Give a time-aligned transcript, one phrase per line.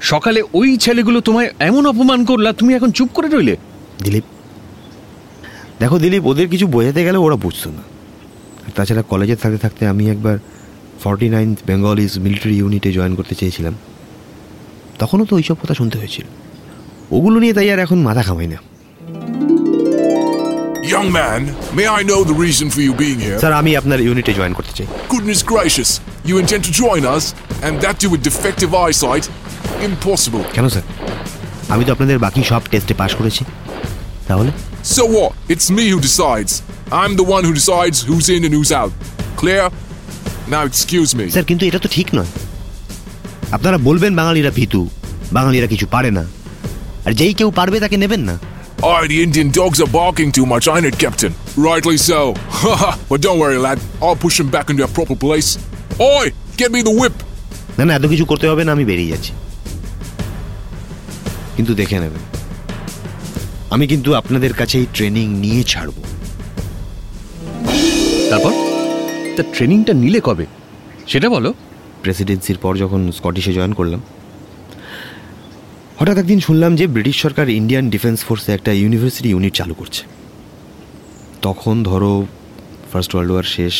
[0.00, 3.56] সকালে ওই ছেলেগুলো তোমায় এমন অপমান করলা তুমি এখন চুপ করে রইলে?
[4.02, 4.24] দিলীপ
[5.80, 7.82] দেখো দিলীপ ওদের কিছু বোঝাতে গেলে ওরা বুঝতো না।
[8.66, 10.38] আর তাছাড়া কলেজে থাকতে থাকতে আমি একবার
[11.04, 13.74] ফর্টি নাইনথ বেঙ্গলিজ মিলিটারি ইউনিটে জয়েন করতে চেয়েছিলাম।
[14.98, 16.24] তখনও তো ওইসব কথা শুনতে হয়েছিল।
[17.10, 18.56] ওগুলো নিয়ে তাই আর এখন মাথা খামাই না।
[20.96, 21.40] Young man,
[21.78, 23.38] may I know the reason for you being here?
[23.38, 25.90] Sir আমি আপনার ইউনিটে জয়েন করতে চাই। Goodness gracious,
[26.28, 27.24] you intend to join us,
[27.66, 29.28] and that too with defective eyesight?
[29.82, 30.44] Impossible.
[30.56, 30.84] কেন স্যার
[31.72, 33.42] আমি তো আপনাদের বাকি সব টেস্টে পাশ করেছি
[34.28, 34.50] তাহলে
[34.94, 35.32] So what?
[35.52, 36.52] It's me who decides.
[37.00, 38.92] I'm the one who decides who's in and who's out.
[39.40, 39.64] Clear?
[40.54, 41.24] Now excuse me.
[41.34, 42.30] Sir কিন্তু এটা তো ঠিক নয়
[43.56, 44.80] আপনারা বলবেন বাঙালিরা ভীতু
[45.36, 46.24] বাঙালিরা কিছু পারে না
[47.06, 48.36] আর যেই কেউ পারবে তাকে নেবেন না
[48.92, 51.32] Aye, the Indian dogs are barking too much, ain't it, Captain?
[51.70, 52.20] Rightly so.
[53.10, 53.78] But don't worry, lad.
[54.00, 55.48] I'll push them back in their proper place.
[56.14, 56.24] Oi,
[56.60, 57.16] get me the whip.
[57.78, 59.30] না না এত কিছু করতে হবে না আমি বেরিয়ে যাচ্ছি
[61.58, 62.24] কিন্তু দেখে নেবেন।
[63.70, 66.02] আমি কিন্তু আপনাদের কাছেই ট্রেনিং নিয়ে ছাড়বো।
[68.30, 68.52] তারপর?
[69.36, 70.46] তা ট্রেনিংটা নিলে কবে?
[71.06, 71.54] সেটা বলো।
[72.02, 74.00] প্রেসিডেন্সির পর যখন স্কটিশে জয়েন করলাম
[75.98, 80.02] হঠাৎ একদিন শুনলাম যে ব্রিটিশ সরকার ইন্ডিয়ান ডিফেন্স ফোর্সে একটা ইউনিভার্সিটি ইউনিট চালু করছে।
[81.42, 82.26] তখন ধরো
[82.92, 83.74] ফার্স্ট ওয়ার্ল্ড ওয়ার শেষ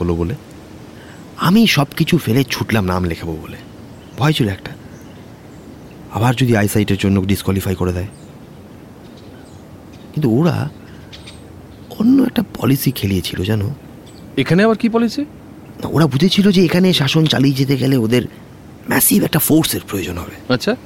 [0.00, 0.34] হলো বলে
[1.36, 3.56] আমি সব কিছু ফেলে ছুটলাম নাম লেখাবো বলে।
[4.18, 4.77] ভয় ছিল একটা।
[6.18, 8.06] আবার যদি আইসাইটের জন্য ডিসকোয়ালিফাই করে দেয়।
[10.14, 10.68] কিন্তু ওরা
[11.98, 13.74] অন্য একটা পলিসি খেলিয়েছিল জানো?
[14.36, 15.20] এখানে আবার কি পলিসি
[15.82, 18.22] না, ওরা বুঝেছিল যে এখানে শাসন চালিয়ে যেতে গেলে ওদের
[18.88, 20.76] ম্যাসিভ একটা ফোর্সের প্রয়োজন হবে। আচ্ছা।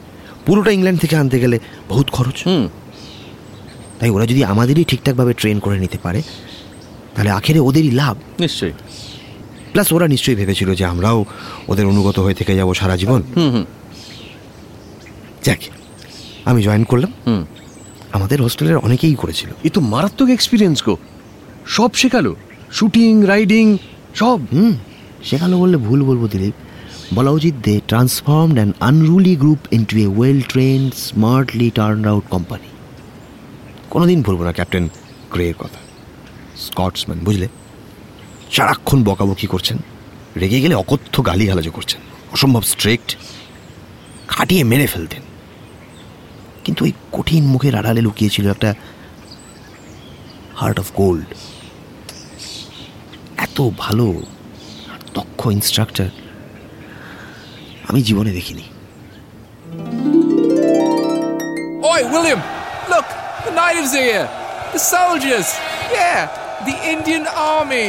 [0.47, 1.59] পুরোটা ইংল্যান্ড থেকে আনতে গেলে
[1.89, 2.69] বহুত খরচ। হুম।
[4.01, 6.23] তাই ওরা যদি আমাদেরই ঠিকঠাকভাবে ট্রেন করে নিতে পারে
[7.15, 8.73] তাহলে আখেরে ওদেরই লাভ। নিশ্চয়ই।
[9.73, 11.25] প্লাস ওরা নিশ্চয়ই ভেবেছিল যে আমরাও
[11.69, 13.65] ওদের অনুগত হয়ে থেকে যাব সারা জীবন। হুম হুম।
[15.43, 15.59] যাক
[16.45, 17.47] আমি জয়েন করলাম। হুম।
[18.13, 20.97] আমাদের হোস্টেলের অনেকেই করেছিল। এ তো মারাত্মক এক্সপিরিয়েন্স গো।
[21.67, 22.37] সব শেখালো।
[22.73, 23.79] শুটিং রাইডিং
[24.15, 24.73] সব। হুম
[25.25, 26.55] শেখালো বললে ভুল বলব দিলীপ।
[27.15, 32.69] বলা উচিত they transformed an unruly group into a well trained smartly turn out company
[33.91, 34.89] কোনোদিন ভুলবো না ক্যাপ্টেন
[35.33, 35.79] গ্রের কথা।
[36.57, 37.49] স্কটসম্যান বুঝলে?
[38.53, 39.79] সারাক্ষণ বকাবকি করছেন।
[40.41, 42.01] রেগে গেলে অকথ্য গালি করছেন।
[42.33, 43.17] অসম্ভব স্ট্রিক্ট
[44.29, 45.32] খাটিয়ে মেরে ফেলতেন।
[46.65, 48.75] কিন্তু ওই কঠিন মুখের আড়ালে লুকিয়েছিল একটা
[50.57, 51.29] হার্ট অফ গোল্ড
[53.37, 54.07] এত ভালো
[55.15, 56.11] দক্ষ ইনস্ট্রাক্টর
[57.89, 58.65] আমি জীবনে দেখিনি।
[61.93, 62.41] ওই William
[62.91, 63.07] look
[63.45, 64.25] the knives here
[64.73, 65.49] the soldiers
[65.93, 66.15] yeah
[66.65, 67.25] the Indian
[67.57, 67.87] army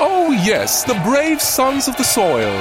[0.00, 2.54] oh yes the brave sons of the soil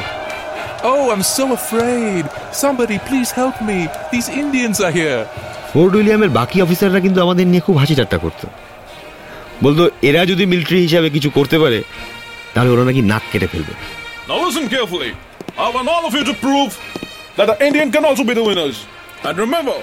[0.84, 2.26] Oh, I'm so afraid.
[2.54, 3.88] Somebody please help me.
[4.12, 5.22] These Indians are here.
[5.74, 8.46] Fort উইলিয়ামের বাকি অফিসাররা কিন্তু আমাদের নিয়ে খুব হাসি ঠাট্টা করতো
[9.66, 11.80] বলতো এরা যদি মিলিটারি হিসাবে কিছু করতে পারে
[12.54, 13.74] তাহলে ওরা নাকি নাক কেটে ফেলবে
[14.30, 15.12] Now listen carefully.
[15.66, 16.72] I want all of you to prove
[17.38, 18.78] that the Indian can also be the winners.
[19.28, 19.78] And remember,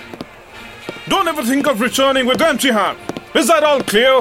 [1.13, 2.97] don't ever think of returning with empty hand.
[3.41, 4.15] Is that all clear?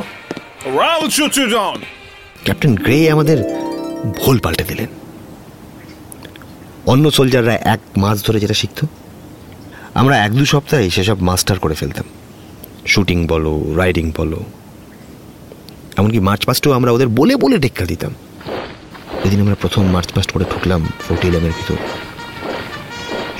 [0.66, 1.78] Or I'll shoot you down.
[2.46, 3.38] Captain Grey আমাদের
[4.20, 4.90] ভুল পাল্টে দিলেন
[6.88, 8.86] অন্য সোলজাররা এক মাস ধরে যেটা শিখত,
[9.94, 12.06] আমরা এক দু সপ্তাহে সেসব মাস্টার করে ফেলতাম।
[12.88, 14.44] শুটিং বলো, রাইডিং বলো।
[15.98, 18.14] এমনকি মার্চ পাস্টও আমরা ওদের বলে বলে টেক্কা দিতাম।
[19.24, 21.76] যেদিন আমরা প্রথম মার্চ পাস্ট করে ঢুকলাম ফোর্ট ইলেভেনের ভিতর।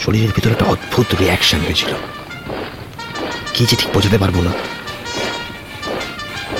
[0.06, 1.92] শরীরের ভিতরে একটা অদ্ভুত রিয়াকশন হয়েছিল।
[3.54, 4.52] কি যে ঠিক বোঝাতে পারব না।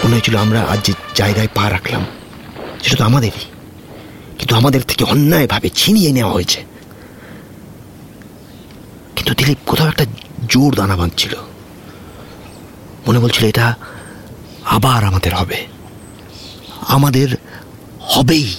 [0.04, 2.06] মনে হয়েছিল আমরা আজ যে জায়গায় পা রাখলাম,
[2.84, 3.46] সেটা তো আমাদেরই।
[4.40, 6.77] কিন্তু আমাদের থেকে অন্যায়ভাবে ছিনিয়ে নেওয়া হয়েছে।
[9.28, 10.06] কিন্তু দিলীপ কোথাও একটা
[10.50, 11.34] জোর দানা বাঁধছিল।
[13.08, 13.76] মনে বলছিল, এটা
[14.66, 15.66] আবার আমাদের হবে।
[16.82, 17.28] আমাদের
[18.00, 18.54] হবেই।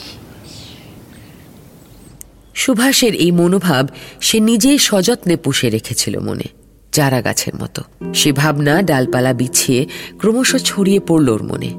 [2.55, 3.89] সুভাষের এই মনোভাব
[4.21, 6.45] সে নিজেই সযত্নে পুষে রেখেছিল মনে,
[6.93, 7.83] চারা গাছের মতো।
[8.15, 9.87] সে ভাবনা ডালপালা বিছিয়ে
[10.19, 11.75] ক্রমশ ছড়িয়ে পড়ল ওর মনে।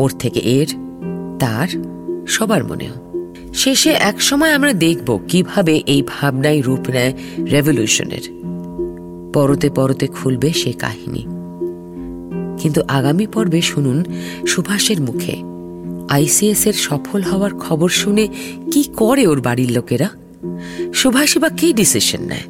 [0.00, 0.68] ওর থেকে এর,
[1.40, 1.68] তার,
[2.28, 3.03] সবার মনেও।
[3.54, 8.20] শেষে একসময় আমরা দেখব কীভাবে এই ভাবনাই রূপ নেয় রেভলিউশনের।
[9.34, 11.22] পরতে পরতে খুলবে সে কাহিনী।
[12.62, 14.04] কিন্তু আগামী পর্বে শুনুন
[14.46, 15.36] সুভাষের মুখে।
[16.08, 18.28] আইসিএস এর সফল হওয়ার খবর শুনে
[18.72, 20.08] কি করে ওর বাড়ির লোকেরা?
[20.94, 22.42] সুভাষই বা কি ডিসিশন নেয়?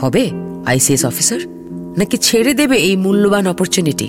[0.00, 0.30] হবে
[0.66, 1.48] আইসিএস অফিসার
[1.98, 4.08] নাকি ছেড়ে দেবে এই মূল্যবান অপরচুনিটি